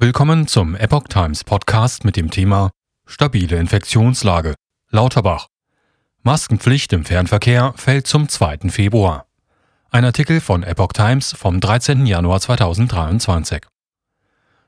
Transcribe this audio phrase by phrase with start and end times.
[0.00, 2.70] Willkommen zum Epoch Times Podcast mit dem Thema
[3.04, 4.54] Stabile Infektionslage.
[4.90, 5.48] Lauterbach.
[6.22, 8.68] Maskenpflicht im Fernverkehr fällt zum 2.
[8.68, 9.26] Februar.
[9.90, 12.06] Ein Artikel von Epoch Times vom 13.
[12.06, 13.66] Januar 2023.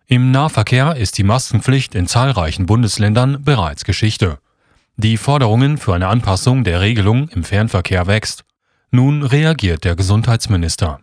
[0.06, 4.40] Im Nahverkehr ist die Maskenpflicht in zahlreichen Bundesländern bereits Geschichte.
[4.96, 8.42] Die Forderungen für eine Anpassung der Regelung im Fernverkehr wächst.
[8.90, 10.98] Nun reagiert der Gesundheitsminister.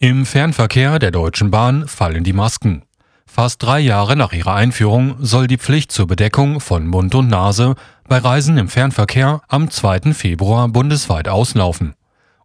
[0.00, 2.84] Im Fernverkehr der Deutschen Bahn fallen die Masken.
[3.26, 7.74] Fast drei Jahre nach ihrer Einführung soll die Pflicht zur Bedeckung von Mund und Nase
[8.06, 10.14] bei Reisen im Fernverkehr am 2.
[10.14, 11.94] Februar bundesweit auslaufen.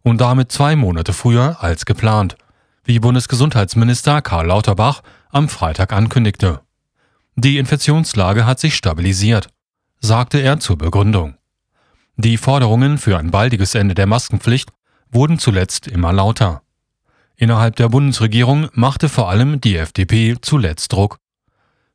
[0.02, 2.36] Und damit zwei Monate früher als geplant,
[2.82, 6.60] wie Bundesgesundheitsminister Karl Lauterbach am Freitag ankündigte.
[7.36, 9.46] Die Infektionslage hat sich stabilisiert,
[10.00, 11.36] sagte er zur Begründung.
[12.16, 14.70] Die Forderungen für ein baldiges Ende der Maskenpflicht
[15.12, 16.63] wurden zuletzt immer lauter.
[17.36, 21.18] Innerhalb der Bundesregierung machte vor allem die FDP zuletzt Druck.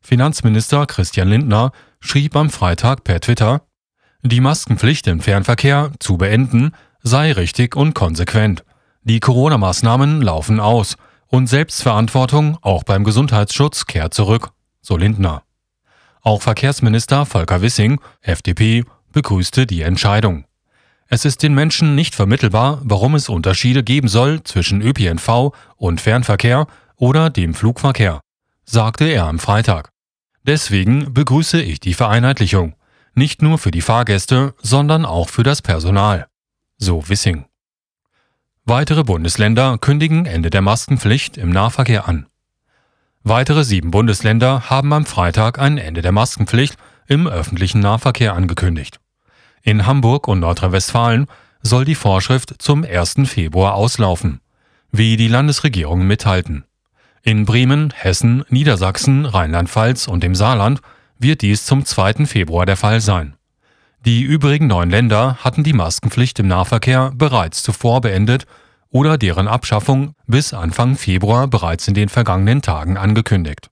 [0.01, 3.61] Finanzminister Christian Lindner schrieb am Freitag per Twitter,
[4.21, 8.65] die Maskenpflicht im Fernverkehr zu beenden sei richtig und konsequent.
[9.03, 15.43] Die Corona-Maßnahmen laufen aus und Selbstverantwortung auch beim Gesundheitsschutz kehrt zurück, so Lindner.
[16.21, 20.45] Auch Verkehrsminister Volker Wissing, FDP, begrüßte die Entscheidung.
[21.11, 26.67] Es ist den Menschen nicht vermittelbar, warum es Unterschiede geben soll zwischen ÖPNV und Fernverkehr
[26.97, 28.21] oder dem Flugverkehr,
[28.63, 29.89] sagte er am Freitag.
[30.43, 32.75] Deswegen begrüße ich die Vereinheitlichung,
[33.15, 36.27] nicht nur für die Fahrgäste, sondern auch für das Personal.
[36.77, 37.45] So Wissing.
[38.65, 42.27] Weitere Bundesländer kündigen Ende der Maskenpflicht im Nahverkehr an.
[43.23, 46.75] Weitere sieben Bundesländer haben am Freitag ein Ende der Maskenpflicht
[47.07, 48.99] im öffentlichen Nahverkehr angekündigt.
[49.63, 51.27] In Hamburg und Nordrhein-Westfalen
[51.61, 53.15] soll die Vorschrift zum 1.
[53.25, 54.39] Februar auslaufen,
[54.91, 56.63] wie die Landesregierungen mitteilten.
[57.21, 60.81] In Bremen, Hessen, Niedersachsen, Rheinland-Pfalz und dem Saarland
[61.17, 62.25] wird dies zum 2.
[62.25, 63.35] Februar der Fall sein.
[64.05, 68.45] Die übrigen neun Länder hatten die Maskenpflicht im Nahverkehr bereits zuvor beendet
[68.89, 73.69] oder deren Abschaffung bis Anfang Februar bereits in den vergangenen Tagen angekündigt.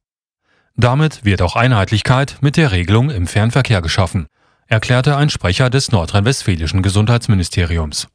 [0.75, 4.27] Damit wird auch Einheitlichkeit mit der Regelung im Fernverkehr geschaffen,
[4.67, 8.07] erklärte ein Sprecher des nordrhein-westfälischen Gesundheitsministeriums.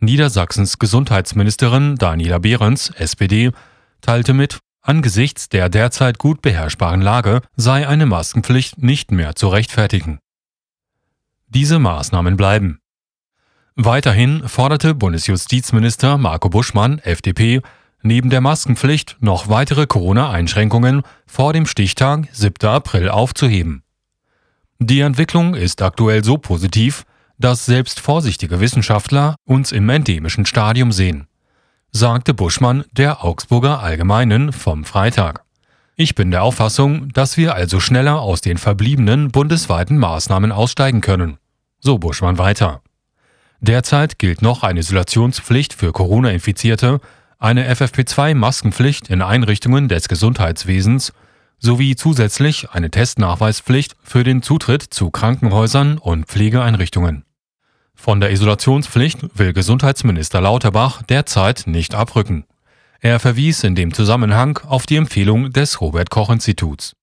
[0.00, 3.52] Niedersachsens Gesundheitsministerin Daniela Behrens, SPD,
[4.00, 10.18] teilte mit, angesichts der derzeit gut beherrschbaren Lage sei eine Maskenpflicht nicht mehr zu rechtfertigen.
[11.46, 12.80] Diese Maßnahmen bleiben.
[13.76, 17.60] Weiterhin forderte Bundesjustizminister Marco Buschmann, FDP,
[18.02, 22.68] neben der Maskenpflicht noch weitere Corona-Einschränkungen vor dem Stichtag 7.
[22.68, 23.83] April aufzuheben.
[24.86, 27.06] Die Entwicklung ist aktuell so positiv,
[27.38, 31.26] dass selbst vorsichtige Wissenschaftler uns im endemischen Stadium sehen,
[31.90, 35.42] sagte Buschmann der Augsburger Allgemeinen vom Freitag.
[35.96, 41.38] Ich bin der Auffassung, dass wir also schneller aus den verbliebenen bundesweiten Maßnahmen aussteigen können,
[41.80, 42.82] so Buschmann weiter.
[43.60, 47.00] Derzeit gilt noch eine Isolationspflicht für Corona-Infizierte,
[47.38, 51.14] eine FFP2-Maskenpflicht in Einrichtungen des Gesundheitswesens
[51.58, 57.24] sowie zusätzlich eine Testnachweispflicht für den Zutritt zu Krankenhäusern und Pflegeeinrichtungen.
[57.94, 62.44] Von der Isolationspflicht will Gesundheitsminister Lauterbach derzeit nicht abrücken.
[63.00, 66.96] Er verwies in dem Zusammenhang auf die Empfehlung des Robert Koch Instituts.